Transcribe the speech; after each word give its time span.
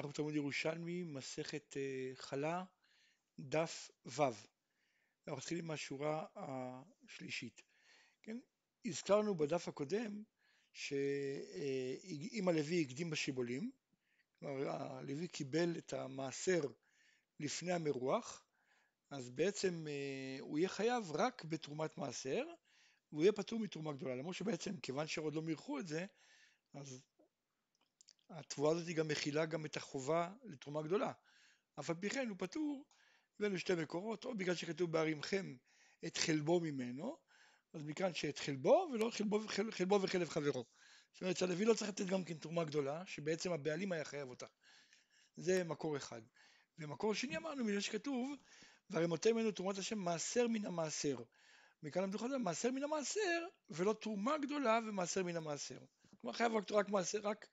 אנחנו 0.00 0.12
בתלמוד 0.12 0.34
ירושלמי, 0.34 1.02
מסכת 1.02 1.76
אה, 1.76 2.12
חלה, 2.14 2.64
דף 3.38 3.90
ו'. 4.06 4.22
אנחנו 4.22 5.36
מתחילים 5.36 5.66
מהשורה 5.66 6.26
השלישית. 6.36 7.62
כן? 8.22 8.38
הזכרנו 8.84 9.34
בדף 9.34 9.68
הקודם 9.68 10.22
שאם 10.72 12.48
הלוי 12.48 12.82
הקדים 12.82 13.10
בשיבולים, 13.10 13.70
כלומר 14.38 14.70
הלוי 14.70 15.28
קיבל 15.28 15.78
את 15.78 15.92
המעשר 15.92 16.60
לפני 17.40 17.72
המרוח, 17.72 18.44
אז 19.10 19.30
בעצם 19.30 19.86
אה, 19.88 20.40
הוא 20.40 20.58
יהיה 20.58 20.68
חייב 20.68 21.10
רק 21.10 21.44
בתרומת 21.44 21.98
מעשר, 21.98 22.44
והוא 23.12 23.22
יהיה 23.22 23.32
פטור 23.32 23.58
מתרומה 23.58 23.92
גדולה. 23.92 24.14
למרות 24.14 24.34
שבעצם, 24.34 24.76
כיוון 24.76 25.06
שעוד 25.06 25.34
לא 25.34 25.42
מירכו 25.42 25.78
את 25.78 25.88
זה, 25.88 26.06
אז 26.74 27.02
התבואה 28.30 28.72
הזאת 28.72 28.88
גם 28.88 29.08
מכילה 29.08 29.46
גם 29.46 29.66
את 29.66 29.76
החובה 29.76 30.28
לתרומה 30.44 30.82
גדולה. 30.82 31.12
אף 31.80 31.90
על 31.90 31.96
פי 31.96 32.10
כן 32.10 32.28
הוא 32.28 32.36
פטור, 32.38 32.84
ואלו 33.40 33.58
שתי 33.58 33.74
מקורות, 33.74 34.24
או 34.24 34.34
בגלל 34.34 34.54
שכתוב 34.54 34.92
בערימכם 34.92 35.56
את 36.06 36.16
חלבו 36.16 36.60
ממנו, 36.60 37.16
אז 37.72 37.82
מכאן 37.82 38.14
שאת 38.14 38.38
חלבו 38.38 38.88
ולא 38.92 39.10
חלבו, 39.10 39.40
חל, 39.48 39.70
חלבו 39.70 40.02
וחלב 40.02 40.28
חברו. 40.28 40.64
זאת 41.12 41.22
אומרת 41.22 41.36
שהלוי 41.36 41.64
לא 41.64 41.74
צריך 41.74 41.90
לתת 41.90 42.06
גם 42.06 42.24
כן 42.24 42.34
תרומה 42.34 42.64
גדולה, 42.64 43.02
שבעצם 43.06 43.52
הבעלים 43.52 43.92
היה 43.92 44.04
חייב 44.04 44.28
אותה. 44.28 44.46
זה 45.36 45.64
מקור 45.64 45.96
אחד. 45.96 46.22
ומקור 46.78 47.14
שני 47.14 47.36
אמרנו, 47.36 47.64
בגלל 47.64 47.80
שכתוב, 47.80 48.36
והרימותי 48.90 49.32
ממנו 49.32 49.50
תרומת 49.50 49.78
השם 49.78 49.98
מעשר 49.98 50.48
מן 50.48 50.66
המעשר. 50.66 51.16
מכאן 51.82 52.02
למדו 52.02 52.18
חז"ל, 52.18 52.36
מעשר 52.36 52.70
מן 52.70 52.82
המעשר, 52.82 53.46
ולא 53.70 53.92
תרומה 53.92 54.38
גדולה 54.38 54.78
ומעשר 54.88 55.22
מן 55.22 55.36
המעשר. 55.36 55.78
כלומר 56.20 56.36
חייב 56.36 56.52
רק, 56.54 56.72
רק, 56.72 56.88
מעשר, 56.88 57.18
רק 57.18 57.46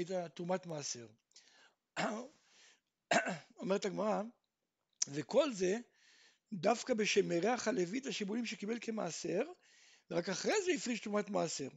את 0.00 0.10
תרומת 0.34 0.66
מעשר. 0.66 1.06
אומרת 3.56 3.84
הגמרא, 3.84 4.22
וכל 5.08 5.52
זה 5.52 5.76
דווקא 6.52 6.94
בשמרח 6.94 7.68
הלווית 7.68 8.06
השיבולים 8.06 8.46
שקיבל 8.46 8.78
כמעשר, 8.80 9.42
ורק 10.10 10.28
אחרי 10.28 10.54
זה 10.64 10.72
הפריש 10.72 11.00
תרומת 11.00 11.30
מעשר. 11.30 11.68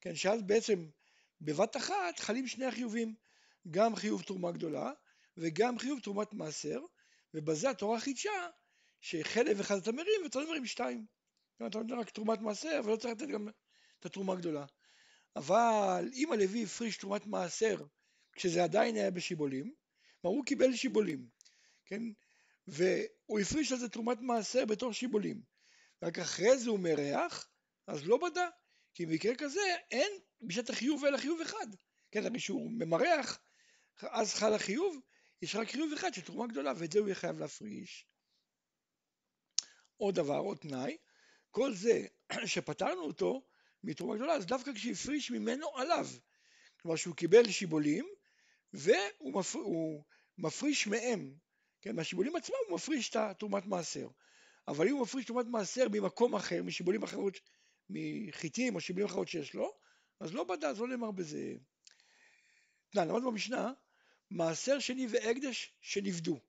כן, 0.00 0.14
שאז 0.14 0.42
בעצם 0.42 0.88
בבת 1.40 1.76
אחת 1.76 2.18
חלים 2.18 2.46
שני 2.46 2.64
החיובים, 2.64 3.14
גם 3.70 3.96
חיוב 3.96 4.22
תרומה 4.22 4.52
גדולה 4.52 4.92
וגם 5.36 5.78
חיוב 5.78 6.00
תרומת 6.00 6.32
מעשר, 6.32 6.80
ובזה 7.34 7.70
התורה 7.70 8.00
חידשה 8.00 8.48
שחלב 9.00 9.60
אחד 9.60 9.76
אתה 9.76 9.92
מרים 9.92 10.20
ואתה 10.24 10.38
לא 10.38 10.48
מרים 10.48 10.66
שתיים. 10.66 11.06
אתה 11.56 11.78
נותן 11.78 11.98
רק 11.98 12.10
תרומת 12.10 12.40
מעשר 12.40 12.80
ולא 12.84 12.96
צריך 12.96 13.14
לתת 13.14 13.28
גם 13.28 13.48
את 14.00 14.06
התרומה 14.06 14.32
הגדולה. 14.32 14.66
אבל 15.38 16.10
אם 16.14 16.32
הלוי 16.32 16.64
הפריש 16.64 16.96
תרומת 16.96 17.26
מעשר 17.26 17.76
כשזה 18.32 18.64
עדיין 18.64 18.94
היה 18.96 19.10
בשיבולים, 19.10 19.74
כלומר 20.20 20.36
הוא 20.36 20.44
קיבל 20.44 20.76
שיבולים, 20.76 21.28
כן? 21.84 22.02
והוא 22.66 23.40
הפריש 23.40 23.72
על 23.72 23.78
זה 23.78 23.88
תרומת 23.88 24.18
מעשר 24.20 24.64
בתור 24.64 24.92
שיבולים, 24.92 25.42
רק 26.02 26.18
אחרי 26.18 26.58
זה 26.58 26.70
הוא 26.70 26.78
מרח, 26.78 27.48
אז 27.86 28.06
לא 28.06 28.16
בדה, 28.16 28.48
כי 28.94 29.06
במקרה 29.06 29.34
כזה 29.34 29.60
אין 29.90 30.12
בשעת 30.40 30.70
החיוב 30.70 31.04
אלא 31.04 31.18
חיוב 31.18 31.40
אחד, 31.40 31.66
כן, 32.10 32.26
הרי 32.26 32.40
שהוא 32.40 32.70
ממרח, 32.72 33.38
אז 34.00 34.34
חל 34.34 34.54
החיוב, 34.54 35.00
יש 35.42 35.56
רק 35.56 35.70
חיוב 35.70 35.92
אחד 35.92 36.14
של 36.14 36.20
תרומה 36.20 36.46
גדולה, 36.46 36.72
ואת 36.76 36.92
זה 36.92 36.98
הוא 36.98 37.08
יהיה 37.08 37.14
חייב 37.14 37.38
להפריש. 37.38 38.06
עוד 39.96 40.14
דבר, 40.14 40.38
עוד 40.38 40.56
תנאי, 40.56 40.96
כל 41.50 41.74
זה 41.74 42.06
שפתרנו 42.46 43.00
אותו, 43.00 43.47
מתרומה 43.84 44.16
גדולה, 44.16 44.32
אז 44.32 44.46
דווקא 44.46 44.72
כשהפריש 44.72 45.30
ממנו 45.30 45.76
עליו. 45.76 46.06
כלומר 46.80 46.96
שהוא 46.96 47.14
קיבל 47.16 47.50
שיבולים 47.50 48.06
והוא 48.72 49.34
מפר, 49.34 49.58
מפריש 50.38 50.86
מהם, 50.86 51.34
כן, 51.82 51.96
מהשיבולים 51.96 52.36
עצמם 52.36 52.56
הוא 52.68 52.74
מפריש 52.74 53.10
את 53.10 53.16
תרומת 53.38 53.66
מעשר. 53.66 54.08
אבל 54.68 54.88
אם 54.88 54.94
הוא 54.94 55.02
מפריש 55.02 55.24
תרומת 55.24 55.46
מעשר 55.46 55.86
ממקום 55.92 56.34
אחר, 56.34 56.62
משיבולים 56.62 57.02
אחרות, 57.02 57.40
מחיטים 57.90 58.74
או 58.74 58.80
שיבולים 58.80 59.08
אחרות 59.08 59.28
שיש 59.28 59.54
לו, 59.54 59.74
אז 60.20 60.34
לא 60.34 60.44
בדע, 60.44 60.68
אז 60.68 60.80
לא 60.80 60.88
נאמר 60.88 61.10
בזה. 61.10 61.54
תנא, 62.90 63.00
למדנו 63.00 63.30
במשנה, 63.30 63.72
מעשר 64.30 64.78
שני 64.78 65.06
והקדש 65.10 65.72
שנפדו, 65.80 66.40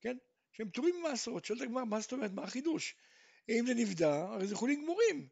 כן? 0.00 0.16
שהם 0.52 0.70
פטורים 0.70 0.94
ממעשרות. 1.00 1.44
שואלת 1.44 1.62
הגמרא, 1.62 1.84
מה 1.84 2.00
זאת 2.00 2.12
אומרת, 2.12 2.32
מה 2.32 2.42
החידוש? 2.42 2.94
אם 3.48 3.64
זה 3.66 3.74
נפדה, 3.74 4.24
הרי 4.24 4.46
זה 4.46 4.56
חולים 4.56 4.82
גמורים. 4.82 5.28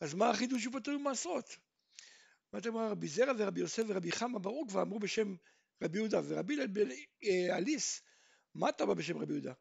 אז 0.00 0.14
מה 0.14 0.30
החידוש 0.30 0.62
שהוא 0.62 0.80
פטור 0.80 0.96
ממעשרות? 0.98 1.56
מה 2.52 2.58
אתה 2.58 2.68
אומר, 2.68 2.90
רבי 2.90 3.08
זרע 3.08 3.32
ורבי 3.38 3.60
יוסף 3.60 3.82
ורבי 3.88 4.12
חמא 4.12 4.38
ברור 4.38 4.68
כבר 4.68 4.82
אמרו 4.82 4.98
בשם 4.98 5.34
רבי 5.82 5.98
יהודה 5.98 6.20
ורבי 6.24 6.56
אליס, 7.50 8.02
מה 8.54 8.68
אתה 8.68 8.86
בא 8.86 8.94
בשם 8.94 9.18
רבי 9.18 9.32
יהודה? 9.32 9.52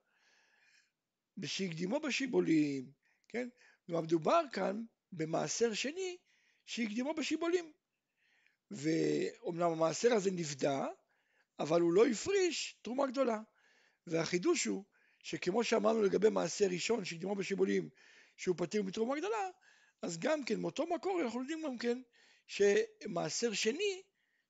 ושהקדימו 1.37 1.99
בשיבולים, 1.99 2.91
כן? 3.27 3.49
ומדובר 3.89 4.41
כאן 4.53 4.83
במעשר 5.11 5.73
שני 5.73 6.17
שהקדימו 6.65 7.13
בשיבולים. 7.13 7.71
ואומנם 8.71 9.71
המעשר 9.71 10.13
הזה 10.13 10.31
נפדה, 10.31 10.87
אבל 11.59 11.81
הוא 11.81 11.93
לא 11.93 12.07
הפריש 12.07 12.77
תרומה 12.81 13.07
גדולה. 13.07 13.41
והחידוש 14.07 14.65
הוא 14.65 14.83
שכמו 15.19 15.63
שאמרנו 15.63 16.01
לגבי 16.01 16.29
מעשר 16.29 16.65
ראשון 16.65 17.05
שהקדימו 17.05 17.35
בשיבולים 17.35 17.89
שהוא 18.37 18.55
פטיר 18.57 18.83
מתרומה 18.83 19.17
גדולה, 19.17 19.49
אז 20.01 20.17
גם 20.19 20.45
כן 20.45 20.59
מאותו 20.59 20.87
מקור 20.87 21.21
אנחנו 21.21 21.41
יודעים 21.41 21.63
גם 21.63 21.77
כן 21.77 22.01
שמעשר 22.47 23.53
שני 23.53 24.01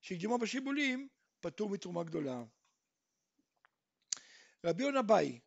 שהקדימו 0.02 0.38
בשיבולים 0.38 1.08
פטור 1.40 1.70
מתרומה 1.70 2.04
גדולה. 2.04 2.44
רבי 4.66 4.84
יונה 4.84 5.02
ביי, 5.02 5.40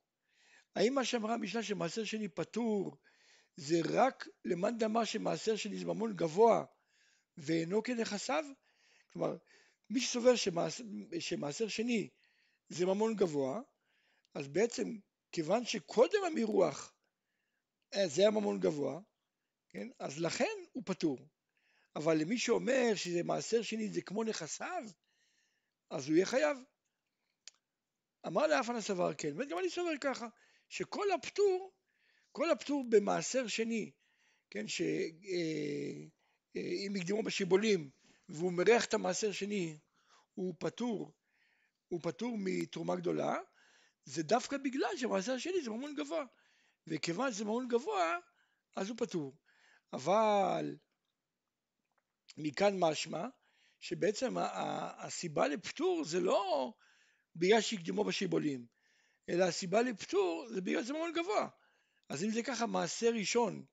האם 0.76 0.94
מה 0.94 1.04
שאמרה 1.04 1.34
המשנה 1.34 1.62
שמעשר 1.62 2.04
שני 2.04 2.28
פטור 2.28 2.96
זה 3.56 3.76
רק 3.92 4.28
למאן 4.44 4.78
דאמר 4.78 5.04
שמעשר 5.04 5.56
שני 5.56 5.78
זה 5.78 5.84
ממון 5.84 6.16
גבוה 6.16 6.64
ואינו 7.36 7.82
כנכסיו? 7.82 8.44
כלומר, 9.12 9.36
מי 9.90 10.00
שסובר 10.00 10.36
שמעשר, 10.36 10.84
שמעשר 11.18 11.68
שני 11.68 12.08
זה 12.68 12.86
ממון 12.86 13.16
גבוה, 13.16 13.60
אז 14.34 14.48
בעצם 14.48 14.98
כיוון 15.32 15.64
שקודם 15.64 16.24
המירוח 16.26 16.94
אה, 17.94 18.08
זה 18.08 18.22
היה 18.22 18.30
ממון 18.30 18.60
גבוה, 18.60 19.00
כן? 19.70 19.88
אז 19.98 20.20
לכן 20.20 20.56
הוא 20.72 20.82
פטור. 20.86 21.18
אבל 21.96 22.18
למי 22.18 22.38
שאומר 22.38 22.94
שזה 22.94 23.22
מעשר 23.22 23.62
שני 23.62 23.88
זה 23.88 24.02
כמו 24.02 24.24
נכסיו, 24.24 24.84
אז 25.90 26.08
הוא 26.08 26.14
יהיה 26.16 26.26
חייב. 26.26 26.58
אמר 28.26 28.46
לאפן 28.46 28.74
הסבר 28.74 29.14
כן, 29.14 29.32
וגם 29.38 29.58
אני 29.58 29.70
סובר 29.70 29.90
ככה, 30.00 30.28
שכל 30.68 31.10
הפטור, 31.10 31.72
כל 32.32 32.50
הפטור 32.50 32.84
במעשר 32.90 33.46
שני, 33.46 33.90
כן, 34.50 34.68
שאם 34.68 34.90
אה, 36.56 36.60
אה, 36.96 37.00
יקדמו 37.00 37.22
בשיבולים 37.22 37.90
והוא 38.28 38.52
מריח 38.52 38.84
את 38.84 38.94
המעשר 38.94 39.32
שני, 39.32 39.78
הוא 40.34 40.54
פטור, 40.58 41.12
הוא 41.88 42.00
פטור 42.02 42.36
מתרומה 42.38 42.96
גדולה, 42.96 43.36
זה 44.04 44.22
דווקא 44.22 44.56
בגלל 44.56 44.96
שהמעשר 44.96 45.32
השני 45.32 45.62
זה 45.62 45.70
ממון 45.70 45.94
גבוה, 45.94 46.24
וכיוון 46.86 47.32
שזה 47.32 47.44
ממון 47.44 47.68
גבוה, 47.68 48.18
אז 48.76 48.88
הוא 48.88 48.96
פטור. 48.98 49.36
אבל 49.92 50.76
מכאן 52.36 52.78
משמע 52.78 53.26
שבעצם 53.80 54.34
הסיבה 54.98 55.48
לפטור 55.48 56.04
זה 56.04 56.20
לא 56.20 56.72
בגלל 57.36 57.60
שהקדימו 57.60 58.04
בשיבולים, 58.04 58.66
אלא 59.28 59.44
הסיבה 59.44 59.82
לפטור 59.82 60.46
זה 60.48 60.60
בגלל 60.60 60.82
שזה 60.82 60.92
ממון 60.92 61.12
גבוה. 61.12 61.48
אז 62.08 62.24
אם 62.24 62.30
זה 62.30 62.42
ככה 62.42 62.66
מעשה 62.66 63.10
ראשון, 63.10 63.64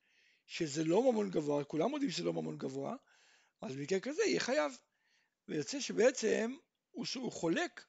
שזה 0.45 0.83
לא 0.83 1.11
ממון 1.11 1.29
גבוה, 1.29 1.63
כולם 1.63 1.91
יודעים 1.91 2.11
שזה 2.11 2.23
לא 2.23 2.33
ממון 2.33 2.57
גבוה, 2.57 2.95
אז 3.61 3.75
במקרה 3.75 3.99
כזה 3.99 4.21
יהיה 4.25 4.39
חייב. 4.39 4.77
ויוצא 5.47 5.79
שבעצם 5.79 6.55
הוא, 6.91 7.05
הוא 7.15 7.31
חולק 7.31 7.85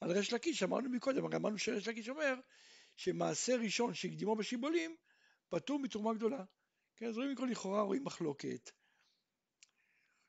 על 0.00 0.12
ריש 0.12 0.32
לקיש, 0.32 0.62
אמרנו 0.62 0.88
מקודם, 0.90 1.24
הרי 1.24 1.36
אמרנו 1.36 1.58
שריש 1.58 1.88
לקיש 1.88 2.08
אומר 2.08 2.34
שמעשה 2.96 3.56
ראשון 3.56 3.94
שהקדימו 3.94 4.36
בשיבולים 4.36 4.96
פטור 5.48 5.78
מתרומה 5.78 6.14
גדולה. 6.14 6.44
כן, 7.00 7.06
אז 7.06 7.16
רואים 7.16 7.32
מכל 7.32 7.48
לכאורה 7.50 7.82
רואים 7.82 8.04
מחלוקת. 8.04 8.70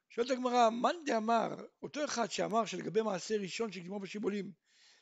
שואלת 0.10 0.32
הגמרא, 0.32 0.70
מאן 0.70 0.96
דאמר, 1.06 1.48
אותו 1.82 2.06
אחד 2.06 2.32
שאמר 2.32 2.66
שלגבי 2.66 3.02
מעשה 3.02 3.38
ראשון 3.38 3.72
שקדימו 3.72 4.00
בשיבולים 4.00 4.52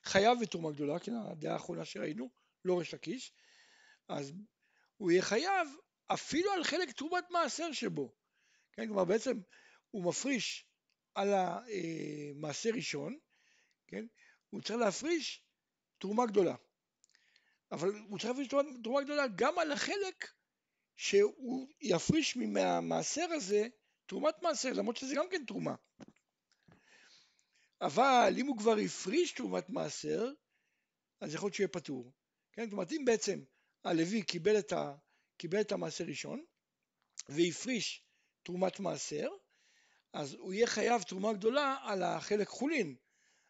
חייב 0.04 0.38
בתרומה 0.42 0.72
גדולה, 0.72 1.00
כן, 1.00 1.12
הדעה 1.16 1.54
האחרונה 1.54 1.86
שראינו, 1.86 2.30
לא 2.66 2.80
ריש 2.80 2.94
לקיש, 2.94 3.34
אז 4.08 4.34
הוא 4.98 5.12
יהיה 5.12 5.22
חייב 5.22 5.68
אפילו 6.08 6.52
על 6.52 6.64
חלק 6.64 6.92
תרומת 6.92 7.24
מעשר 7.30 7.72
שבו. 7.72 8.16
כן, 8.74 8.88
כלומר 8.88 9.06
בעצם 9.06 9.40
הוא 9.92 10.10
מפריש 10.10 10.66
על 11.16 11.30
המעשה 11.34 12.70
ראשון, 12.76 13.18
כן, 13.88 14.06
הוא 14.50 14.62
צריך 14.62 14.80
להפריש 14.80 15.44
תרומה 15.98 16.26
גדולה. 16.26 16.56
אבל 17.72 17.90
הוא 18.10 18.20
צריך 18.20 18.30
להפריש 18.30 18.48
תרומה 18.84 19.02
גדולה 19.04 19.28
גם 19.36 19.60
על 19.60 19.72
החלק 19.72 20.39
שהוא 21.00 21.68
יפריש 21.82 22.38
מהמעשר 22.38 23.26
הזה 23.32 23.68
תרומת 24.06 24.42
מעשר, 24.42 24.74
למרות 24.74 24.98
שזה 24.98 25.16
גם 25.16 25.26
כן 25.32 25.46
תרומה. 25.46 25.76
אבל 27.82 28.34
אם 28.38 28.48
הוא 28.48 28.58
כבר 28.58 28.78
הפריש 28.86 29.32
תרומת 29.32 29.70
מעשר, 29.70 30.32
אז 31.22 31.34
יכול 31.34 31.48
להיות 31.48 31.54
שהוא 31.54 31.64
יהיה 31.64 31.74
פטור. 31.74 32.14
כן? 32.54 32.64
זאת 32.64 32.72
אומרת, 32.74 32.92
אם 32.92 33.06
בעצם 33.06 33.44
הלוי 33.84 34.22
קיבל 34.22 34.60
את, 34.60 34.72
ה, 34.72 34.96
קיבל 35.38 35.62
את 35.62 35.72
המעשר 35.72 36.04
ראשון, 36.04 36.46
והפריש 37.30 38.06
תרומת 38.44 38.80
מעשר, 38.80 39.30
אז 40.14 40.34
הוא 40.34 40.54
יהיה 40.54 40.68
חייב 40.68 41.02
תרומה 41.02 41.34
גדולה 41.34 41.78
על 41.82 42.04
החלק 42.04 42.48
חולין, 42.48 42.96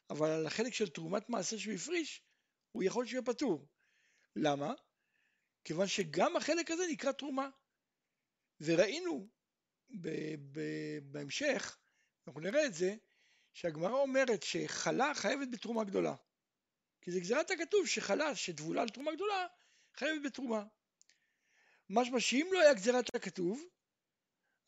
אבל 0.10 0.30
על 0.30 0.46
החלק 0.46 0.74
של 0.74 0.90
תרומת 0.90 1.30
מעשר 1.30 1.58
שהוא 1.58 1.74
הפריש, 1.74 2.24
הוא 2.72 2.84
יכול 2.84 3.06
שיהיה 3.06 3.22
פטור. 3.22 3.68
למה? 4.36 4.74
כיוון 5.70 5.88
שגם 5.88 6.36
החלק 6.36 6.72
הזה 6.72 6.84
נקרא 6.92 7.12
תרומה. 7.12 7.50
וראינו 8.62 9.28
ב- 10.02 10.36
ב- 10.52 11.00
בהמשך, 11.12 11.78
אנחנו 12.28 12.42
נראה 12.42 12.66
את 12.66 12.74
זה, 12.74 12.96
שהגמרא 13.54 13.92
אומרת 13.92 14.44
שחלה 14.44 15.14
חייבת 15.16 15.48
בתרומה 15.52 15.84
גדולה. 15.84 16.16
כי 17.02 17.12
זה 17.12 17.20
גזירת 17.20 17.52
הכתוב 17.52 17.88
שחלה 17.88 18.36
שטבולה 18.36 18.82
על 18.82 18.90
תרומה 18.90 19.16
גדולה 19.16 19.48
חייבת 19.94 20.22
בתרומה. 20.26 20.64
משמע 21.90 22.20
שאם 22.20 22.50
לא 22.52 22.60
היה 22.60 22.74
גזירת 22.74 23.16
הכתוב, 23.16 23.64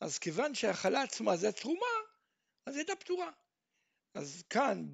אז 0.00 0.18
כיוון 0.18 0.54
שהחלה 0.54 1.02
עצמה 1.02 1.36
זה 1.36 1.48
התרומה, 1.48 1.94
אז 2.66 2.76
הייתה 2.76 2.96
פתורה. 2.96 3.30
אז 4.14 4.42
כאן 4.50 4.86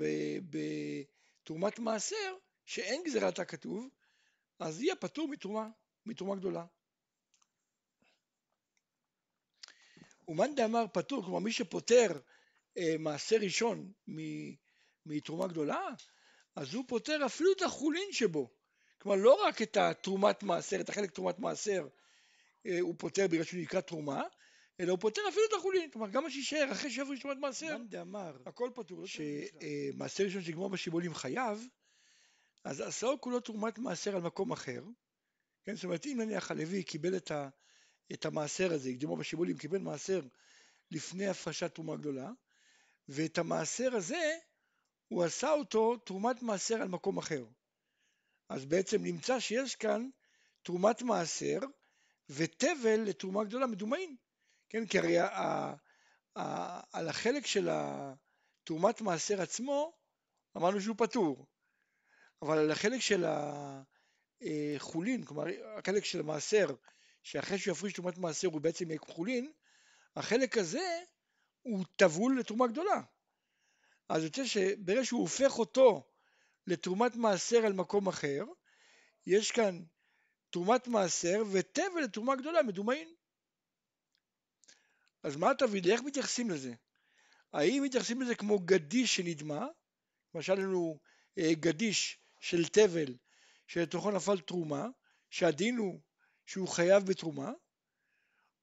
בתרומת 0.51 1.79
מעשר, 1.79 2.37
שאין 2.65 3.03
גזירת 3.05 3.39
הכתוב, 3.39 3.89
אז 4.59 4.83
יהיה 4.83 4.97
פטור 4.97 5.29
מתרומה, 5.29 5.69
מתרומה 6.09 6.37
גדולה. 6.37 6.65
ומאן 10.29 10.55
דאמר 10.55 10.85
פטור, 10.93 11.23
כלומר 11.23 11.39
מי 11.39 11.53
שפוטר 11.53 12.21
אה, 12.79 12.95
מעשר 12.99 13.37
ראשון 13.37 13.93
מתרומה 15.07 15.47
גדולה, 15.47 15.89
אז 16.57 16.75
הוא 16.75 16.85
פוטר 16.89 17.27
אפילו 17.27 17.53
את 17.53 17.63
החולין 17.63 18.13
שבו. 18.13 18.51
כלומר 18.99 19.17
לא 19.23 19.47
רק 19.47 19.63
את 19.63 19.77
התרומת 19.77 20.43
מעשר, 20.43 20.81
את 20.81 20.89
החלק 20.89 21.11
תרומת 21.11 21.39
מעשר 21.39 21.89
אה, 22.67 22.81
הוא 22.81 22.95
פוטר 22.99 23.27
בגלל 23.27 23.45
שהוא 23.45 23.61
נקרא 23.61 23.81
תרומה, 23.81 24.23
אלא 24.81 24.91
הוא 24.91 24.99
פוטר 24.99 25.23
אפילו 25.29 25.45
את 25.49 25.53
החולין, 25.53 25.91
כלומר 25.91 26.09
גם 26.09 26.23
מה 26.23 26.31
שיישאר 26.31 26.73
אחרי 26.73 26.91
שיפריש 26.91 27.21
תרומת 27.21 27.39
מעשר, 27.39 27.77
הכל 28.47 28.71
פטור. 28.75 29.01
לא 29.01 29.07
שמעשר 29.07 30.25
ראשון 30.25 30.43
שיגמור 30.43 30.71
בשיבולים 30.71 31.15
חייב, 31.15 31.67
אז 32.65 32.81
עשאו 32.81 33.21
כולו 33.21 33.41
תרומת 33.41 33.79
מעשר 33.79 34.17
על 34.17 34.23
מקום 34.23 34.53
אחר, 34.53 34.83
כן, 35.69 35.75
זאת 35.75 35.85
אומרת 35.85 36.07
אם 36.07 36.21
נניח 36.21 36.51
הלוי 36.51 36.83
קיבל 36.83 37.17
את, 37.17 37.31
ה, 37.31 37.49
את 38.13 38.27
המעשר 38.27 38.73
הזה, 38.73 38.89
הקדימו 38.89 39.17
בשיבולים, 39.17 39.59
קיבל 39.59 39.79
מעשר 39.79 40.21
לפני 40.91 41.29
הפרשת 41.29 41.75
תרומה 41.75 41.97
גדולה, 41.97 42.31
ואת 43.09 43.39
המעשר 43.39 43.95
הזה 43.97 44.39
הוא 45.09 45.25
עשה 45.25 45.51
אותו 45.51 45.97
תרומת 45.97 46.43
מעשר 46.43 46.75
על 46.75 46.89
מקום 46.89 47.19
אחר. 47.19 47.45
אז 48.49 48.65
בעצם 48.65 49.03
נמצא 49.03 49.41
שיש 49.41 49.77
כאן 49.77 50.09
תרומת 50.63 51.03
מעשר 51.03 51.59
ותבל 52.29 53.01
לתרומה 53.01 53.45
גדולה 53.45 53.67
מדומאין. 53.67 54.17
כן, 54.69 54.87
כי 54.87 54.99
הרי 54.99 55.19
ה, 55.19 55.27
ה, 56.37 56.81
על 56.99 57.09
החלק 57.09 57.47
של 57.47 57.69
תרומת 58.65 59.01
מעשר 59.01 59.43
עצמו 59.43 59.93
אמרנו 60.57 60.81
שהוא 60.81 60.97
פטור, 60.99 61.47
אבל 62.43 62.59
על 62.59 62.71
החלק 62.71 63.01
של 63.01 63.25
החולין, 64.77 65.25
כלומר 65.25 65.45
החלק 65.79 66.05
של 66.05 66.21
המעשר, 66.21 66.67
שאחרי 67.23 67.59
שהוא 67.59 67.73
יפריש 67.73 67.93
תרומת 67.93 68.19
מעשר 68.19 68.49
הוא 68.49 68.61
בעצם 68.61 68.91
יהיה 68.91 69.01
חולין, 69.01 69.53
החלק 70.17 70.59
הזה 70.59 71.01
הוא 71.63 71.85
טבול 71.97 72.41
לתרומה 72.41 72.67
גדולה. 72.67 73.03
אז 74.09 74.25
יוצא 74.25 74.45
שברגע 74.45 75.05
שהוא 75.05 75.21
הופך 75.21 75.59
אותו 75.59 76.09
לתרומת 76.67 77.17
מעשר 77.17 77.67
על 77.67 77.73
מקום 77.73 78.09
אחר, 78.09 78.45
יש 79.27 79.51
כאן 79.51 79.83
תרומת 80.51 80.89
מעשר 80.89 81.43
ותבל 81.53 82.01
לתרומה 82.05 82.37
גדולה 82.37 82.63
מדומאין. 82.63 83.15
אז 85.23 85.37
מה 85.37 85.51
לי? 85.73 85.93
איך 85.93 86.01
מתייחסים 86.03 86.51
לזה? 86.51 86.75
האם 87.53 87.83
מתייחסים 87.83 88.23
לזה 88.23 88.35
כמו 88.35 88.59
גדיש 88.59 89.17
שנדמה, 89.17 89.67
למשל 90.35 90.55
לנו 90.55 90.99
אה, 91.39 91.55
גדיש 91.55 92.19
של 92.41 92.69
תבל 92.69 93.15
שלתוכו 93.69 94.11
נפל 94.11 94.41
תרומה, 94.41 94.87
שהדין 95.31 95.77
הוא 95.77 96.01
שהוא 96.47 96.69
חייב 96.69 97.07
בתרומה, 97.07 97.51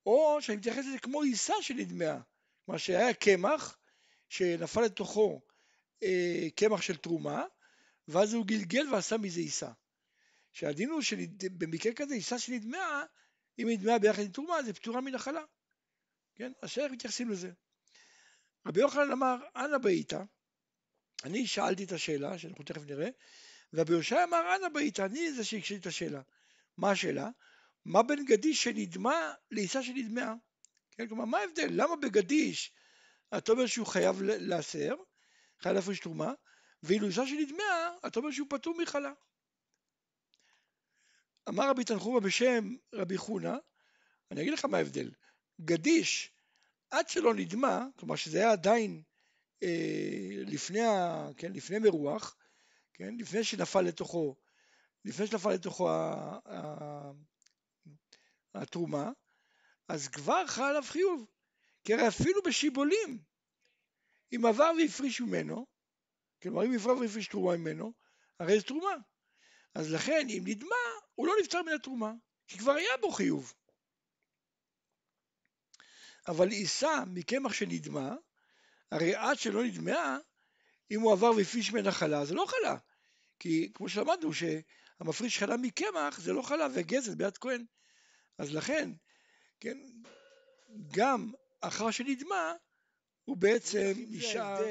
או 0.06 0.38
שאני 0.42 0.57
מתייחס 0.57 0.86
לזה 0.86 1.00
כמו 1.00 1.22
עיסה 1.22 1.54
שנדמה, 1.62 2.19
כלומר 2.66 2.78
שהיה 2.78 3.13
קמח 3.13 3.78
שנפל 4.30 4.81
לתוכו 4.81 5.42
אה, 6.04 6.48
קמח 6.56 6.81
של 6.81 6.98
תרומה, 6.98 7.44
ואז 8.07 8.34
הוא 8.34 8.46
גלגל 8.46 8.94
ועשה 8.94 9.18
מזה 9.18 9.40
עיסה. 9.40 9.72
שהדין 10.52 10.90
הוא 10.90 11.02
שבמקרה 11.02 11.94
כזה 11.94 12.13
עיסה 12.13 12.40
שנדמה, 12.40 13.04
אם 13.60 13.68
נדמה 13.69 14.00
ביחד 14.00 14.22
עם 14.22 14.31
תרומה, 14.31 14.63
זה 14.63 14.74
פטורה 14.74 15.01
מנחלה. 15.01 15.44
כן? 16.36 16.51
אז 16.62 16.69
איך 16.78 16.92
מתייחסים 16.92 17.30
לזה? 17.30 17.51
רבי 18.68 18.81
יוחנן 18.81 19.12
אמר, 19.12 19.36
אנא 19.56 19.78
באיתא, 19.78 20.24
אני 21.24 21.48
שאלתי 21.48 21.84
את 21.84 21.92
השאלה, 21.92 22.38
שאנחנו 22.38 22.63
תכף 22.63 22.81
נראה, 22.81 23.10
ורבי 23.75 23.94
יושע 23.94 24.24
אמר, 24.24 24.56
אנא 24.56 24.69
באיתא, 24.69 25.01
אני 25.01 25.31
זה 25.31 25.44
שהקשיתי 25.44 25.80
את 25.81 25.86
השאלה. 25.86 26.22
מה 26.77 26.92
השאלה? 26.92 27.30
מה 27.86 28.04
בין 28.04 28.25
גדיש 28.25 28.63
שנדמה 28.63 29.33
לעיסה 29.51 29.83
שנדמה? 29.83 30.33
כן, 30.92 31.07
כלומר, 31.07 31.25
מה 31.25 31.38
ההבדל? 31.38 31.68
למה 31.72 31.95
בגדיש 31.95 32.74
אתה 33.38 33.51
אומר 33.51 33.66
שהוא 33.66 33.88
חייב 33.88 34.22
להסר, 34.22 34.95
חייב 35.60 35.75
להפריש 35.75 36.00
תרומה, 36.00 36.33
ואילו 36.83 37.07
אישה 37.07 37.27
שנדמה, 37.27 37.95
אתה 38.07 38.19
אומר 38.19 38.31
שהוא 38.31 38.48
פטור 38.50 38.77
מחלה. 38.77 39.13
אמר 41.50 41.69
רבי 41.69 41.83
תנחומה 41.83 42.19
בשם 42.19 42.75
רבי 42.94 43.18
חונה, 43.18 43.57
אני 44.31 44.42
אגיד 44.42 44.54
לך 44.54 44.66
מה 44.66 44.77
ההבדל. 44.77 45.12
גדיש, 45.62 46.31
עד 46.89 47.10
שלא 47.10 47.33
נדמה, 47.33 47.88
כלומר 47.95 48.16
שזה 48.16 48.38
היה 48.38 48.51
עדיין 48.51 49.01
אה, 49.63 50.30
לפני, 50.30 50.81
ה, 50.81 51.27
כן, 51.38 51.51
לפני 51.51 51.80
מרוח, 51.80 52.36
כן, 52.98 53.16
לפני 53.20 53.44
שנפל 53.44 53.82
לתוכו, 53.82 54.36
לפני 55.06 55.28
שנפל 55.28 55.54
לתוכו 55.54 55.90
ה, 55.90 56.40
ה, 56.46 57.12
התרומה, 58.54 59.12
אז 59.88 60.08
כבר 60.08 60.48
חל 60.48 60.64
עליו 60.64 60.84
חיוב. 60.84 61.26
כי 61.84 61.94
הרי 61.94 62.08
אפילו 62.08 62.42
בשיבולים, 62.42 63.20
אם 64.36 64.46
עבר 64.46 64.72
והפריש 64.80 65.22
ממנו, 65.22 65.68
כלומר 66.42 66.66
אם 66.66 66.74
עבר 66.74 66.98
והפריש 66.98 67.28
תרומה 67.28 67.58
ממנו, 67.58 67.94
הרי 68.40 68.60
זה 68.60 68.66
תרומה. 68.66 68.96
אז 69.76 69.94
לכן 69.94 70.28
אם 70.30 70.44
נדמה, 70.46 70.75
הוא 71.16 71.28
לא 71.28 71.34
נפטר 71.42 71.62
מן 71.62 71.74
התרומה, 71.74 72.14
כי 72.48 72.58
כבר 72.58 72.72
היה 72.72 72.98
בו 73.02 73.12
חיוב. 73.12 73.54
אבל 76.28 76.50
עיסה 76.50 77.04
מקמח 77.08 77.54
שנדמה, 77.54 78.16
הרי 78.92 79.16
עד 79.16 79.38
שלא 79.38 79.64
נדמה, 79.64 80.18
אם 80.92 81.01
הוא 81.01 81.12
עבר 81.13 81.32
והפיש 81.38 81.72
ממנה 81.72 81.92
חלה, 81.92 82.25
זה 82.25 82.34
לא 82.34 82.46
חלה. 82.48 82.77
כי 83.39 83.72
כמו 83.74 83.89
שלמדנו, 83.89 84.32
שהמפריש 84.34 85.39
חלה 85.39 85.58
מקמח 85.58 86.20
זה 86.20 86.34
לא 86.34 86.42
חלה 86.42 86.68
וגזל 86.74 87.15
ביד 87.15 87.38
כהן. 87.38 87.65
אז 88.38 88.54
לכן, 88.54 88.92
כן, 89.60 89.77
גם 90.92 91.32
אחר 91.62 91.92
שנדמה, 91.92 92.54
הוא 93.25 93.38
בעצם 93.38 93.94
נשאר 94.10 94.65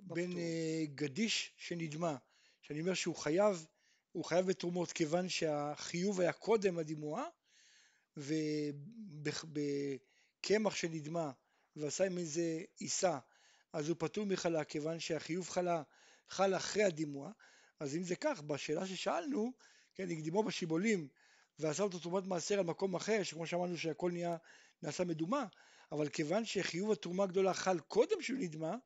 בין 0.00 0.38
אה, 0.38 0.84
גדיש 0.94 1.52
שנדמה, 1.56 2.16
שאני 2.62 2.80
אומר 2.80 2.94
שהוא 2.94 3.16
חייב, 3.16 3.66
הוא 4.12 4.24
חייב 4.24 4.46
בתרומות 4.46 4.92
כיוון 4.92 5.28
שהחיוב 5.28 6.20
היה 6.20 6.32
קודם 6.32 6.78
הדימועה, 6.78 7.24
ובקמח 9.26 10.74
שנדמה 10.74 11.30
ועשה 11.76 12.04
עם 12.04 12.18
איזה 12.18 12.62
עיסה, 12.78 13.18
אז 13.76 13.88
הוא 13.88 13.96
פטור 13.98 14.26
מחלה 14.26 14.64
כיוון 14.64 15.00
שהחיוב 15.00 15.48
חלה 15.48 15.82
חל 16.28 16.56
אחרי 16.56 16.84
הדימוע, 16.84 17.32
אז 17.80 17.96
אם 17.96 18.02
זה 18.02 18.16
כך, 18.16 18.42
בשאלה 18.42 18.86
ששאלנו, 18.86 19.52
כן, 19.94 20.10
הקדימו 20.10 20.42
בשיבולים 20.42 21.08
ועשה 21.58 21.82
אותו 21.82 21.98
תרומת 21.98 22.24
מעשר 22.24 22.58
על 22.58 22.64
מקום 22.64 22.94
אחר, 22.94 23.22
שכמו 23.22 23.46
שאמרנו 23.46 23.78
שהכל 23.78 24.10
נהיה, 24.10 24.36
נעשה 24.82 25.04
מדומה, 25.04 25.46
אבל 25.92 26.08
כיוון 26.08 26.44
שחיוב 26.44 26.92
התרומה 26.92 27.24
הגדולה 27.24 27.54
חל 27.54 27.80
קודם 27.80 28.22
שהוא 28.22 28.38
נדמה, 28.38 28.76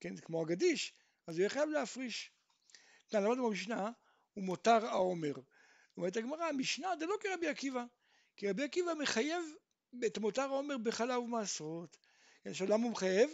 כן, 0.00 0.16
כמו 0.16 0.42
הגדיש, 0.42 0.94
אז 1.26 1.34
הוא 1.34 1.40
יהיה 1.40 1.50
חייב 1.50 1.68
להפריש. 1.68 2.30
למדנו 3.12 3.48
במשנה, 3.48 3.90
הוא 4.34 4.44
מותר 4.44 4.86
העומר. 4.86 5.34
אומרת 5.96 6.16
הגמרא, 6.16 6.44
המשנה 6.44 6.88
זה 6.98 7.06
לא 7.06 7.14
כרבי 7.20 7.48
עקיבא, 7.48 7.84
כי 8.36 8.50
רבי 8.50 8.64
עקיבא 8.64 8.92
מחייב 8.94 9.42
את 10.06 10.18
מותר 10.18 10.42
העומר 10.42 10.78
בחלה 10.78 11.18
ובמעשרות. 11.18 11.96
כן, 12.44 12.50
עכשיו 12.50 12.66
למה 12.66 12.84
הוא 12.84 12.92
מחייב? 12.92 13.30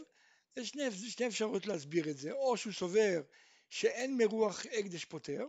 יש 0.56 0.68
שני, 0.68 0.90
שני 1.10 1.26
אפשרויות 1.26 1.66
להסביר 1.66 2.10
את 2.10 2.18
זה, 2.18 2.32
או 2.32 2.56
שהוא 2.56 2.72
סובר 2.72 3.22
שאין 3.70 4.16
מרוח 4.16 4.66
הקדש 4.66 5.04
פותר, 5.04 5.46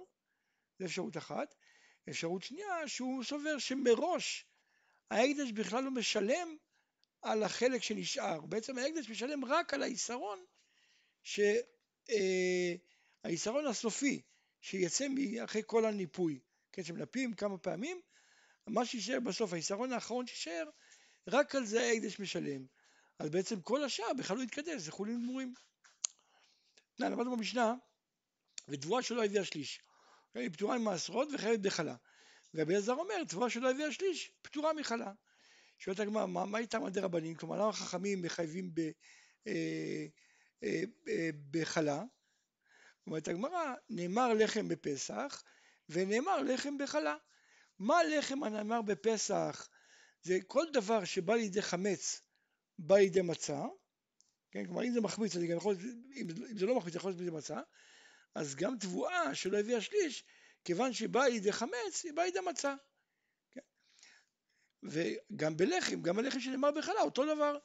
זו 0.80 0.86
אפשרות 0.86 1.18
אחת, 1.18 1.56
אפשרות 2.10 2.44
שנייה 2.44 2.88
שהוא 2.88 3.24
סובר 3.24 3.58
שמראש 3.58 4.46
ההקדש 5.12 5.52
בכלל 5.52 5.84
לא 5.84 5.92
משלם 5.92 6.58
על 7.22 7.44
החלק 7.44 7.84
שנשאר, 7.84 8.42
בעצם 8.42 8.78
ההקדש 8.78 9.10
משלם 9.10 9.46
רק 9.46 9.74
על 9.74 9.84
העיסרון 9.84 10.46
ש, 11.24 11.40
אה, 12.10 12.76
היסרון 13.24 13.68
הסופי 13.68 14.22
שיצא 14.62 15.06
אחרי 15.44 15.62
כל 15.66 15.86
הניפוי, 15.86 16.40
כן, 16.72 16.84
שמנפים 16.84 17.34
כמה 17.34 17.58
פעמים, 17.58 18.02
מה 18.68 18.86
שישאר 18.86 19.20
בסוף, 19.20 19.54
היסרון 19.54 19.94
האחרון 19.94 20.28
שישאר, 20.28 20.70
רק 21.28 21.56
על 21.56 21.66
זה 21.66 21.82
ההקדש 21.82 22.20
משלם. 22.20 22.66
אז 23.20 23.30
בעצם 23.30 23.62
כל 23.62 23.84
השאר 23.84 24.14
בכלל 24.18 24.38
לא 24.38 24.44
יתקדש, 24.44 24.82
זה 24.82 24.92
חולין 24.92 25.22
גמורים. 25.22 25.54
למדנו 27.00 27.38
במשנה, 27.38 27.74
ותבואה 28.68 29.04
שלא 29.04 29.26
הביאה 29.26 29.46
שליש. 29.46 29.82
היא 30.34 30.50
פטורה 30.50 30.78
ממעשרות 30.78 31.28
וחייבת 31.34 31.60
בחלה. 31.60 31.96
ורבי 32.54 32.74
אלעזר 32.74 32.94
אומר, 32.94 33.24
תבואה 33.28 33.50
שלא 33.50 33.72
הביאה 33.72 33.92
שליש, 33.92 34.32
פטורה 34.42 34.74
מחלה. 34.74 35.12
שואלת 35.78 36.00
הגמרא, 36.00 36.26
מה, 36.26 36.46
מה 36.46 36.58
איתם 36.58 36.86
עדי 36.86 37.00
רבנים? 37.00 37.36
כלומר, 37.36 37.56
למה 37.56 37.74
חכמים 37.74 38.22
מחייבים 38.22 38.74
ב, 38.74 38.80
אה, 39.48 40.06
אה, 40.64 40.84
אה, 41.08 41.30
בחלה? 41.52 42.04
אומרת 43.08 43.28
הגמרא, 43.28 43.74
נאמר 43.90 44.34
לחם 44.34 44.68
בפסח 44.68 45.44
ונאמר 45.90 46.42
לחם 46.42 46.78
בחלה. 46.78 47.16
מה 47.80 48.04
לחם 48.04 48.44
הנאמר 48.44 48.82
בפסח? 48.82 49.70
זה 50.22 50.38
כל 50.48 50.66
דבר 50.74 51.06
שבא 51.06 51.36
לידי 51.36 51.62
חמץ, 51.62 52.22
בא 52.80 52.98
לידי 52.98 53.22
מצה, 53.22 53.66
כן, 54.52 54.66
כלומר 54.66 54.84
אם 54.84 54.94
זה 54.94 55.02
מחמיץ, 55.02 55.36
אני 55.36 55.48
גם 55.48 55.58
יכול, 55.58 55.76
אם, 56.16 56.28
זה 56.58 56.66
לא 56.66 56.76
מחמיץ, 56.76 56.96
יכול 56.96 57.12
להיות 57.12 57.20
לידי 57.20 57.32
מצה, 57.32 57.62
אז 58.36 58.56
גם 58.56 58.78
תבואה 58.80 59.36
שלא 59.36 59.58
הביאה 59.58 59.82
שליש, 59.82 60.24
כיוון 60.64 60.94
שהיא 60.94 61.10
באה 61.10 61.30
לידי 61.30 61.52
חמץ, 61.52 62.04
היא 62.04 62.14
באה 62.14 62.26
לידי 62.26 62.40
מצה. 62.50 62.76
כן? 63.52 63.62
וגם 64.84 65.58
בלחם, 65.58 66.02
גם 66.02 66.20
הלחם 66.20 66.40
שנאמר 66.40 66.72
בחלה, 66.72 67.02
אותו 67.02 67.36
דבר. 67.36 67.58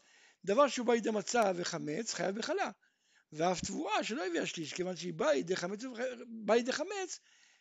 דבר 0.44 0.68
שהוא 0.68 0.86
בא 0.86 0.92
לידי 0.94 1.10
מצה 1.10 1.52
וחמץ, 1.56 2.14
חייב 2.14 2.38
בחלה. 2.38 2.70
ואף 3.32 3.60
תבואה 3.60 4.04
שלא 4.04 4.26
הביאה 4.26 4.46
שליש, 4.46 4.72
כיוון 4.72 4.96
שהיא 4.96 5.14
באה 5.14 5.32
לידי 5.32 5.56
חמץ, 5.56 5.80
באה 6.28 6.56
לידי 6.56 6.72
חמץ, 6.72 7.20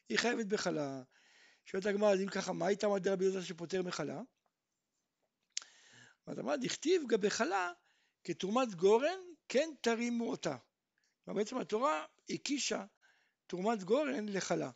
היא 0.10 0.18
חייבת 0.20 0.46
בחלה. 0.46 1.02
שואלת 1.66 1.86
הגמרא, 1.86 2.14
אז 2.14 2.22
אם 2.22 2.28
ככה, 2.28 2.54
מה 2.54 2.68
הייתה 2.68 2.88
מדי 2.88 3.10
רבי 3.10 3.26
יהודה 3.26 3.42
שפוטר 3.42 3.82
מחלה? 3.82 4.22
אז 6.28 6.40
אמרה, 6.40 6.58
דכתיב 6.58 7.04
גבי 7.08 7.30
חלה 7.30 7.72
כתרומת 8.24 8.76
גורן, 8.76 9.20
כן 9.50 9.70
תרימו 9.82 10.30
אותה. 10.30 10.58
כלומר, 11.26 11.40
בעצם 11.40 11.58
התורה 11.58 12.06
הקישה 12.30 12.86
תרומת 13.48 13.84
גורן 13.84 14.30
לחלה. 14.30 14.72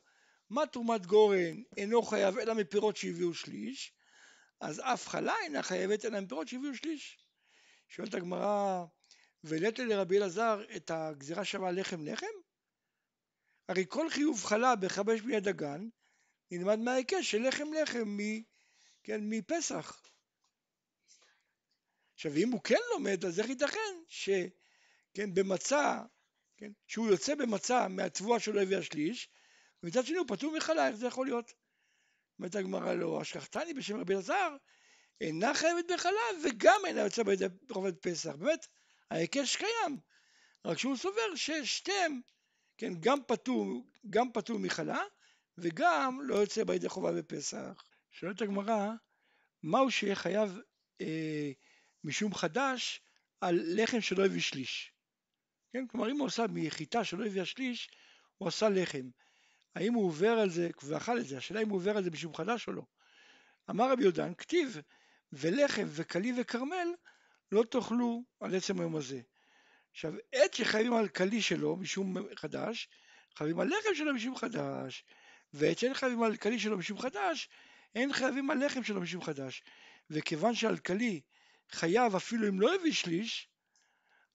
מה 0.49 0.67
תרומת 0.67 1.05
גורן 1.05 1.63
אינו 1.77 2.01
חייב 2.01 2.37
אלא 2.37 2.53
מפירות 2.53 2.97
שהביאו 2.97 3.33
שליש, 3.33 3.93
אז 4.61 4.79
אף 4.79 5.07
חלה 5.07 5.35
אינה 5.43 5.63
חייבת 5.63 6.05
אלא 6.05 6.19
מפירות 6.19 6.47
שהביאו 6.47 6.75
שליש. 6.75 7.17
שואלת 7.87 8.13
הגמרא, 8.13 8.85
והעלית 9.43 9.79
לרבי 9.79 10.17
אלעזר 10.17 10.61
את 10.75 10.91
הגזירה 10.91 11.45
שווה 11.45 11.71
לחם 11.71 12.03
לחם? 12.03 12.25
הרי 13.69 13.85
כל 13.87 14.09
חיוב 14.09 14.43
חלה 14.43 14.75
בחמש 14.75 15.21
מיד 15.21 15.43
דגן 15.43 15.87
נלמד 16.51 16.79
מההיקש 16.79 17.31
של 17.31 17.47
לחם 17.47 17.67
לחם 17.81 18.07
מ, 18.07 18.19
כן, 19.03 19.21
מפסח. 19.23 20.01
עכשיו 22.17 22.35
אם 22.35 22.51
הוא 22.51 22.61
כן 22.63 22.79
לומד 22.93 23.25
אז 23.25 23.39
איך 23.39 23.49
ייתכן 23.49 23.95
שכן 24.07 25.33
במצה, 25.33 26.01
כן, 26.57 26.71
שהוא 26.87 27.07
יוצא 27.07 27.35
במצה 27.35 27.87
מהתבואה 27.87 28.39
שלו 28.39 28.61
הביא 28.61 28.77
השליש 28.77 29.29
ומצד 29.83 30.05
שני 30.05 30.17
הוא 30.17 30.27
פטור 30.27 30.57
מחלה, 30.57 30.87
איך 30.87 30.95
זה 30.95 31.07
יכול 31.07 31.25
להיות? 31.25 31.53
אומרת 32.39 32.55
הגמרא 32.55 32.93
לא, 32.93 33.21
השכחתני 33.21 33.73
בשם 33.73 33.99
רבי 33.99 34.13
אלעזר 34.13 34.55
אינה 35.21 35.53
חייבת 35.53 35.91
בחלה 35.93 36.21
וגם 36.43 36.81
אינה 36.87 37.01
יוצא 37.01 37.23
בידי 37.23 37.45
חובת 37.71 38.01
פסח. 38.01 38.35
באמת, 38.35 38.67
ההיקש 39.11 39.55
קיים, 39.55 39.99
רק 40.65 40.77
שהוא 40.77 40.97
סובר 40.97 41.35
ששתיהם, 41.35 42.21
כן, 42.77 42.93
גם 42.99 43.19
פטור, 43.27 43.87
גם 44.09 44.31
פטור 44.31 44.59
מחלה 44.59 45.01
וגם 45.57 46.19
לא 46.23 46.35
יוצא 46.35 46.63
בידי 46.63 46.89
חובה 46.89 47.11
בפסח. 47.11 47.83
שואלת 48.11 48.41
הגמרא, 48.41 48.91
מהו 49.63 49.91
שיהיה 49.91 50.15
חייב 50.15 50.59
אה, 51.01 51.51
משום 52.03 52.33
חדש 52.33 53.01
על 53.41 53.59
לחם 53.65 54.01
שלא 54.01 54.25
הביא 54.25 54.41
שליש? 54.41 54.91
כן, 55.73 55.87
כלומר 55.87 56.11
אם 56.11 56.17
הוא 56.17 56.25
עושה 56.25 56.45
מחיטה 56.49 57.03
שלא 57.03 57.25
הביאה 57.25 57.45
שליש, 57.45 57.89
הוא 58.37 58.47
עשה 58.47 58.69
לחם. 58.69 59.09
האם 59.75 59.93
הוא 59.93 60.05
עובר 60.05 60.29
על 60.29 60.49
זה 60.49 60.69
ואכל 60.83 61.19
את 61.19 61.27
זה? 61.27 61.37
השאלה 61.37 61.61
אם 61.61 61.69
הוא 61.69 61.77
עובר 61.77 61.97
על 61.97 62.03
זה 62.03 62.11
משום 62.11 62.35
חדש 62.35 62.67
או 62.67 62.73
לא. 62.73 62.83
אמר 63.69 63.91
רבי 63.91 64.01
יהודן, 64.01 64.33
כתיב 64.33 64.77
ולחם 65.33 65.85
וכלי 65.87 66.33
וכרמל 66.41 66.87
לא 67.51 67.63
תאכלו 67.63 68.23
על 68.39 68.55
עצם 68.55 68.79
היום 68.79 68.95
הזה. 68.95 69.21
עכשיו, 69.91 70.13
עת 70.31 70.53
שחייבים 70.53 70.93
על 70.93 71.07
כלי 71.07 71.41
שלו 71.41 71.75
משום 71.75 72.15
חדש, 72.35 72.87
חייבים 73.35 73.59
על 73.59 73.67
לחם 73.67 73.95
שלו 73.95 74.13
משום 74.13 74.35
חדש, 74.35 75.03
ועת 75.53 75.77
שאין 75.77 75.93
חייבים 75.93 76.23
על 76.23 76.37
כלי 76.37 76.59
שלו 76.59 76.77
משום 76.77 76.99
חדש, 76.99 77.49
אין 77.95 78.13
חייבים 78.13 78.51
על 78.51 78.65
לחם 78.65 78.83
שלו 78.83 79.01
משום 79.01 79.21
חדש. 79.21 79.63
וכיוון 80.09 80.55
שעל 80.55 80.77
כלי 80.77 81.21
חייב 81.71 82.15
אפילו 82.15 82.47
אם 82.47 82.61
לא 82.61 82.75
הביא 82.75 82.93
שליש, 82.93 83.49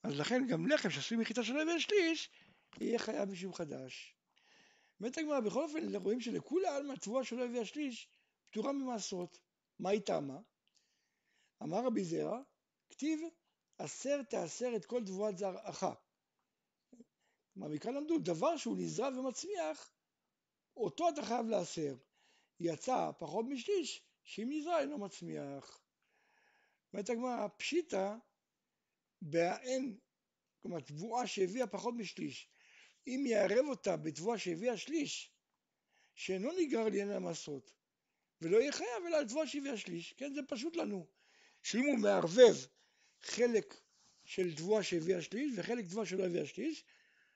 אז 0.02 0.18
לכן 0.18 0.46
גם 0.46 0.66
לחם 0.66 0.90
שעשוי 0.90 1.18
מחיטה 1.18 1.44
שלא 1.44 1.62
הביא 1.62 1.78
שליש, 1.78 2.30
יהיה 2.80 2.98
חייב 2.98 3.30
משום 3.30 3.54
חדש. 3.54 4.16
באמת 5.00 5.18
הגמרא, 5.18 5.40
בכל 5.40 5.62
אופן 5.62 5.96
רואים 5.96 6.20
שלכולי 6.20 6.68
עלמא 6.68 6.94
תבואה 6.94 7.24
שלא 7.24 7.44
הביאה 7.44 7.64
שליש, 7.64 8.08
פטורה 8.50 8.72
ממעשרות. 8.72 9.38
מה 9.78 9.90
היא 9.90 10.00
טעמה? 10.00 10.38
אמר 11.62 11.86
רבי 11.86 12.04
זרע, 12.04 12.42
כתיב 12.90 13.20
עשר 13.78 14.22
תעשר 14.22 14.72
את 14.76 14.84
כל 14.84 15.04
תבואת 15.04 15.38
זרעך. 15.38 15.84
כלומר 17.54 17.68
מכאן 17.68 17.94
למדו 17.94 18.18
דבר 18.18 18.56
שהוא 18.56 18.76
נזרע 18.78 19.08
ומצמיח, 19.08 19.92
אותו 20.76 21.08
אתה 21.08 21.22
חייב 21.22 21.46
לעשר. 21.46 21.96
יצא 22.60 23.10
פחות 23.18 23.46
משליש, 23.48 24.02
שאם 24.24 24.48
נזרע 24.50 24.80
אינו 24.80 24.98
מצמיח. 24.98 25.81
אומרת 26.92 27.10
הגמרא, 27.10 27.48
פשיטא 27.56 28.14
בהאין, 29.22 29.98
כלומר 30.62 30.80
תבואה 30.80 31.26
שהביאה 31.26 31.66
פחות 31.66 31.94
משליש, 31.94 32.48
אם 33.06 33.24
יערב 33.26 33.66
אותה 33.68 33.96
בתבואה 33.96 34.38
שהביאה 34.38 34.76
שליש, 34.76 35.32
שאינו 36.14 36.52
נגרר 36.58 36.84
לעניין 36.84 37.10
המעשרות, 37.10 37.72
ולא 38.40 38.56
יהיה 38.56 38.72
חייב 38.72 39.06
אלא 39.06 39.16
על 39.16 39.28
תבואה 39.28 39.46
שהביאה 39.46 39.76
שליש, 39.76 40.12
כן, 40.12 40.34
זה 40.34 40.40
פשוט 40.48 40.76
לנו, 40.76 41.06
שאם 41.62 41.84
הוא 41.84 41.98
מערבב 41.98 42.54
חלק 43.22 43.80
של 44.24 44.56
תבואה 44.56 44.82
שהביאה 44.82 45.22
שליש 45.22 45.52
וחלק 45.56 45.84
תבואה 45.84 46.06
שלא 46.06 46.26
הביאה 46.26 46.46
שליש, 46.46 46.84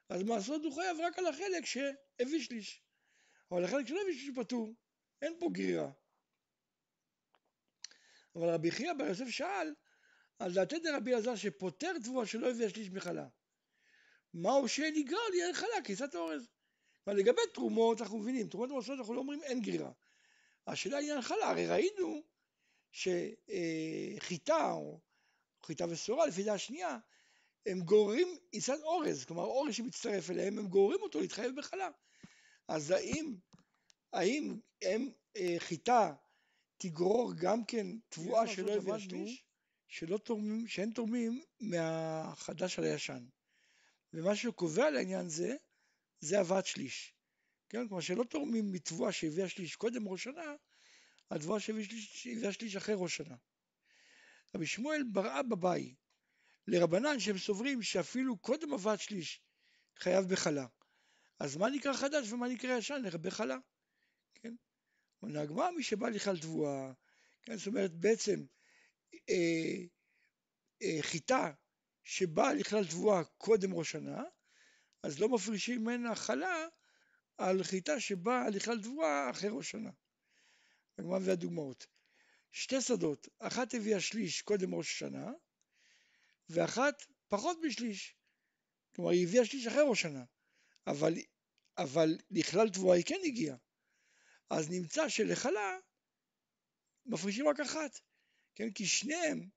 אז 0.09 0.23
מעשרות 0.23 0.65
הוא 0.65 0.75
חייב 0.75 0.97
רק 1.01 1.19
על 1.19 1.27
החלק 1.27 1.65
שהביא 1.65 2.41
שליש, 2.41 2.83
אבל 3.51 3.65
החלק 3.65 3.87
שלא 3.87 4.01
הביא 4.03 4.15
שליש 4.15 4.31
פטור, 4.37 4.75
אין 5.23 5.37
פה 5.39 5.49
גרירה. 5.53 5.91
אבל 8.37 8.49
רבי 8.49 8.71
חייא 8.71 8.93
בר 8.93 9.05
יוסף 9.05 9.28
שאל, 9.28 9.75
על 10.38 10.52
דעתי 10.55 10.78
דרבי 10.78 11.12
אלעזר 11.12 11.37
שפוטר 11.37 11.93
תבואה 12.05 12.26
שלא 12.26 12.50
הביאה 12.50 12.71
שליש 12.71 12.90
מחלה. 12.90 13.26
מהו 14.35 14.69
שנגרר 14.69 15.28
לי 15.33 15.45
אין 15.45 15.52
חלה, 15.52 15.83
כניסת 15.85 16.14
אורז. 16.14 16.49
אבל 17.07 17.16
לגבי 17.16 17.40
תרומות 17.55 18.00
אנחנו 18.00 18.19
מבינים, 18.19 18.49
תרומות 18.49 18.71
המסורת 18.71 18.99
אנחנו 18.99 19.14
לא 19.14 19.19
אומרים 19.19 19.43
אין 19.43 19.61
גרירה. 19.61 19.90
השאלה 20.66 20.97
היא 20.97 21.21
חלה, 21.21 21.50
הרי 21.50 21.66
ראינו 21.66 22.23
שחיטה 22.93 24.73
או 24.73 25.00
חיטה 25.66 25.85
ושורה 25.90 26.26
לפי 26.26 26.43
דעה 26.43 26.59
שנייה, 26.59 26.99
הם 27.66 27.81
גוררים 27.81 28.28
עיסת 28.52 28.78
אורז, 28.83 29.25
כלומר 29.25 29.43
אורז 29.43 29.75
שמצטרף 29.75 30.31
אליהם, 30.31 30.59
הם 30.59 30.66
גוררים 30.66 31.02
אותו 31.02 31.21
להתחייב 31.21 31.57
בחלה. 31.57 31.88
אז 32.69 32.90
האם, 32.90 33.35
האם 34.12 34.59
הם 34.83 35.11
אה, 35.37 35.55
חיטה 35.59 36.14
תגרור 36.78 37.33
גם 37.37 37.64
כן 37.64 37.87
תבואה 38.09 38.49
שלא 38.49 38.99
שליש? 38.99 39.45
שלא 39.88 40.18
תורמים, 40.18 40.66
שאין 40.68 40.90
תורמים 40.90 41.42
מהחדש 41.61 42.78
על 42.78 42.85
הישן. 42.85 43.26
ומה 44.12 44.37
שקובע 44.37 44.90
לעניין 44.90 45.28
זה, 45.28 45.56
זה 46.21 46.40
הבאת 46.40 46.66
שליש. 46.66 47.14
כן, 47.68 47.88
כלומר 47.88 48.00
שלא 48.00 48.25
תורמים 48.25 48.73
מתבואה 48.73 49.12
שהביאה 49.12 49.49
שליש 49.49 49.76
קודם 49.76 50.09
ראש 50.09 50.25
שנה, 50.25 50.54
על 51.30 51.38
תבואה 51.38 51.61
שהביאה 51.61 52.52
שליש 52.52 52.76
אחרי 52.76 52.95
ראש 52.99 53.16
שנה. 53.16 53.37
רבי 54.54 54.66
שמואל 54.66 55.02
בראה 55.12 55.42
בבאי 55.42 55.95
לרבנן 56.66 57.21
שהם 57.21 57.38
סוברים 57.38 57.83
שאפילו 57.83 58.38
קודם 58.38 58.73
הבאת 58.73 59.00
שליש 59.00 59.40
חייב 59.99 60.25
בחלה. 60.25 60.66
אז 61.38 61.56
מה 61.56 61.71
נקרא 61.71 61.92
חדש 61.92 62.33
ומה 62.33 62.49
נקרא 62.49 62.78
ישן? 62.78 63.02
בחלה. 63.21 63.56
כן? 64.35 64.54
עונה 65.21 65.41
הגמרא 65.41 65.71
מי 65.71 65.83
שבא 65.83 66.09
לכלל 66.09 66.39
תבואה, 66.39 66.93
כן? 67.43 67.57
זאת 67.57 67.67
אומרת 67.67 67.93
בעצם 67.93 68.45
אה, 69.29 69.83
אה, 70.83 71.03
חיטה 71.03 71.53
שבאה 72.03 72.55
לכלל 72.55 72.87
תבואה 72.87 73.25
קודם 73.25 73.75
ראש 73.75 73.91
שנה, 73.91 74.23
אז 75.03 75.21
לא 75.21 75.29
מפרישים 75.29 75.81
ממנה 75.81 76.15
חלה 76.15 76.67
על 77.39 77.65
חיטה 77.65 78.01
שבאה 78.01 78.51
לכלל 78.51 78.83
תבואה 78.83 79.31
אחרי 79.31 79.51
ראש 79.53 79.71
שנה. 79.71 79.91
הגמרא 80.99 81.19
מביאה 81.19 81.37
דוגמאות. 81.37 81.87
שתי 82.51 82.81
שדות, 82.81 83.29
אחת 83.39 83.75
הביאה 83.75 84.01
שליש 84.01 84.43
קודם 84.43 84.75
ראש 84.75 84.93
השנה, 84.93 85.33
ואחת 86.49 87.03
פחות 87.29 87.59
משליש. 87.63 88.17
כלומר 88.95 89.11
היא 89.11 89.27
הביאה 89.27 89.45
שליש 89.45 89.67
אחרי 89.67 89.83
ראש 89.89 90.03
שנה, 90.03 90.25
אבל, 90.87 91.15
אבל 91.79 92.19
לכלל 92.31 92.69
תבואה 92.71 92.97
היא 92.97 93.05
כן 93.05 93.21
הגיעה. 93.25 93.57
אז 94.50 94.71
נמצא 94.71 95.09
שלכלה 95.09 95.79
מפרישים 97.07 97.49
רק 97.49 97.61
אחת, 97.61 98.00
כן? 98.55 98.71
כי 98.71 98.87
שניהם, 98.87 99.49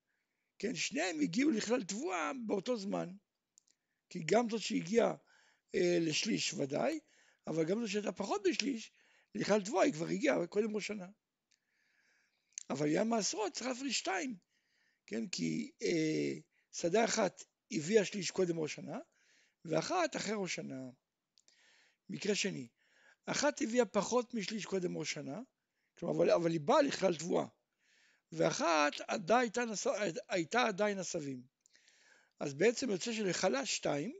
כן, 0.59 0.75
שניהם 0.75 1.19
הגיעו 1.19 1.51
לכלל 1.51 1.83
תבואה 1.83 2.31
באותו 2.45 2.77
זמן. 2.77 3.09
כי 4.09 4.19
גם 4.25 4.49
זאת 4.49 4.61
שהגיעה 4.61 5.15
אה, 5.75 5.97
לשליש 6.01 6.53
ודאי, 6.53 6.99
אבל 7.47 7.65
גם 7.65 7.79
זאת 7.81 7.89
שהייתה 7.89 8.11
פחות 8.11 8.41
משליש, 8.49 8.91
לכלל 9.35 9.61
תבואה 9.61 9.83
היא 9.83 9.93
כבר 9.93 10.07
הגיעה 10.07 10.47
קודם 10.47 10.75
ראש 10.75 10.87
שנה. 10.87 11.07
אבל 12.69 12.87
ים 12.89 13.09
מעשרות 13.09 13.53
צריך 13.53 13.67
להפריש 13.67 13.99
שתיים, 13.99 14.35
כן? 15.05 15.27
כי 15.27 15.71
אה, 15.81 16.33
שדה 16.71 17.05
אחת 17.05 17.43
הביאה 17.71 18.05
שליש 18.05 18.31
קודם 18.31 18.59
ראש 18.59 18.75
שנה, 18.75 18.99
ואחת 19.65 20.15
אחרי 20.15 20.33
ראש 20.37 20.55
שנה. 20.55 20.75
מקרה 22.09 22.35
שני, 22.35 22.67
אחת 23.31 23.61
הביאה 23.61 23.85
פחות 23.85 24.33
משליש 24.33 24.65
קודם 24.65 24.97
ראש 24.97 25.13
שנה, 25.13 25.41
כלומר, 25.97 26.15
אבל, 26.15 26.31
אבל 26.31 26.51
היא 26.51 26.59
באה 26.59 26.81
לכלל 26.81 27.15
תבואה, 27.15 27.45
ואחת 28.31 28.91
עדיין 29.07 29.41
הייתה, 29.41 29.65
נס... 29.65 29.87
הייתה 30.29 30.63
עדיין 30.63 30.99
עשבים. 30.99 31.43
אז 32.39 32.53
בעצם 32.53 32.89
יוצא 32.89 33.13
שלכלה 33.13 33.65
שתיים, 33.65 34.19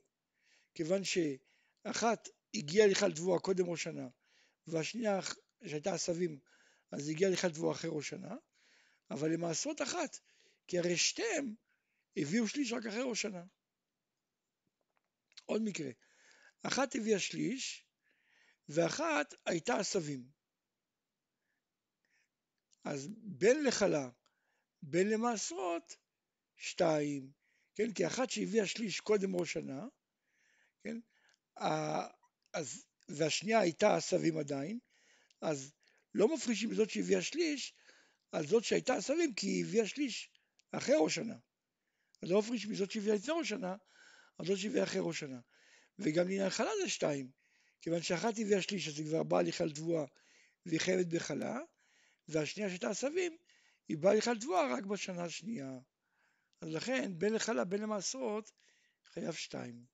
כיוון 0.73 1.01
שאחת 1.03 2.29
הגיעה 2.53 2.87
לכלל 2.87 3.11
תבואה 3.11 3.39
קודם 3.39 3.65
ראש 3.65 3.83
שנה, 3.83 4.07
והשנייה 4.67 5.19
שהייתה 5.65 5.93
עשבים, 5.93 6.39
אז 6.91 7.09
הגיעה 7.09 7.31
לכלל 7.31 7.51
תבואה 7.51 7.71
אחרי 7.75 7.89
ראש 7.93 8.09
שנה, 8.09 8.35
אבל 9.11 9.33
למעשרות 9.33 9.81
אחת, 9.81 10.19
כי 10.67 10.79
הרי 10.79 10.97
שתיהם 10.97 11.55
הביאו 12.17 12.47
שליש 12.47 12.73
רק 12.73 12.85
אחרי 12.85 13.01
ראש 13.01 13.21
שנה. 13.21 13.43
עוד 15.45 15.61
מקרה, 15.61 15.89
אחת 16.63 16.95
הביאה 16.95 17.19
שליש, 17.19 17.88
ואחת 18.69 19.33
הייתה 19.45 19.77
עשבים. 19.77 20.29
אז 22.83 23.07
בין 23.17 23.63
לחלה, 23.63 24.09
בין 24.81 25.09
למעשרות, 25.09 25.95
שתיים, 26.55 27.31
כן, 27.75 27.93
כי 27.93 28.07
אחת 28.07 28.29
שהביאה 28.29 28.67
שליש 28.67 28.99
קודם 28.99 29.35
ראש 29.35 29.53
שנה, 29.53 29.87
כן, 30.83 30.97
אז, 32.53 32.85
והשנייה 33.09 33.59
הייתה 33.59 33.95
עשבים 33.95 34.37
עדיין, 34.37 34.79
אז 35.41 35.73
לא 36.13 36.35
מפרישים 36.35 36.73
זאת 36.73 36.89
שהביאה 36.89 37.21
שליש 37.21 37.73
על 38.31 38.47
זאת 38.47 38.63
שהייתה 38.63 38.95
עשבים, 38.95 39.33
כי 39.33 39.47
היא 39.47 39.65
הביאה 39.65 39.87
שליש 39.87 40.29
אחרי 40.71 40.95
ראש 40.99 41.15
שנה. 41.15 41.35
אז 42.21 42.31
לא 42.31 42.39
מפריש 42.39 42.65
מזאת 42.65 42.91
שהביאה 42.91 43.15
לפני 43.15 43.33
ראש 43.33 43.49
שנה, 43.49 43.75
על 44.37 44.45
זאת 44.45 44.57
שהביאה 44.57 44.83
אחרי 44.83 45.01
ראש 45.03 45.19
שנה. 45.19 45.39
וגם 45.99 46.27
לעניין 46.27 46.49
חלה 46.49 46.71
זה 46.83 46.89
שתיים, 46.89 47.31
כיוון 47.81 48.01
שאחת 48.01 48.33
הביאה 48.39 48.61
שליש, 48.61 48.87
אז 48.87 48.99
היא 48.99 49.07
כבר 49.07 49.23
באה 49.23 49.41
לכלל 49.41 49.71
תבואה 49.71 50.05
והיא 50.65 50.79
חייבת 50.79 51.05
בחלה, 51.05 51.59
והשנייה 52.27 52.69
שהייתה 52.69 52.89
עשבים, 52.89 53.37
היא 53.87 53.97
באה 53.97 54.13
לכלל 54.13 54.39
תבואה 54.39 54.73
רק 54.73 54.83
בשנה 54.85 55.23
השנייה. 55.23 55.79
אז 56.61 56.69
לכן, 56.69 57.11
בין 57.17 57.33
לחלה 57.33 57.65
בין 57.65 57.81
למעשרות, 57.81 58.51
חייב 59.13 59.33
שתיים. 59.33 59.85